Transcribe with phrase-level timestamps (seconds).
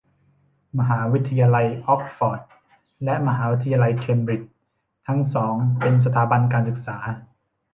[0.79, 2.41] มหาวิทยาลัยอ๊อกซ์ฟอร์ด
[3.03, 4.51] และ มหาวิทยาลัยแคมบริดจ์
[5.07, 6.97] ทั้งสองเป็นสถาบันการศึกษา